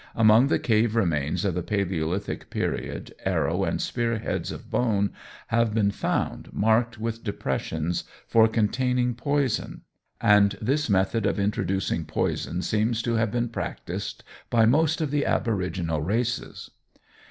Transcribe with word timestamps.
Among 0.15 0.47
the 0.47 0.57
cave 0.57 0.95
remains 0.95 1.45
of 1.45 1.53
the 1.53 1.61
palæolithic 1.61 2.49
period, 2.49 3.13
arrow 3.23 3.63
and 3.63 3.79
spear 3.79 4.17
heads 4.17 4.51
of 4.51 4.71
bone 4.71 5.11
have 5.49 5.75
been 5.75 5.91
found 5.91 6.51
marked 6.51 6.97
with 6.99 7.23
depressions 7.23 8.03
for 8.25 8.47
containing 8.47 9.13
poison, 9.13 9.81
and 10.19 10.57
this 10.59 10.89
method 10.89 11.27
of 11.27 11.37
introducing 11.37 12.05
poison 12.05 12.63
seems 12.63 13.03
to 13.03 13.13
have 13.17 13.29
been 13.31 13.49
practised 13.49 14.23
by 14.49 14.65
most 14.65 15.01
of 15.01 15.11
the 15.11 15.23
aboriginal 15.23 16.01
races. 16.01 16.71